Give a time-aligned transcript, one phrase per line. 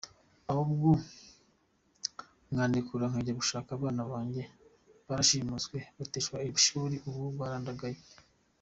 [0.51, 0.87] Ahubwo
[2.49, 4.43] mwandekura nkajya gushaka abana banjye,
[5.07, 7.97] barashimuswe, bateshwa ishuri ubu barandagaye.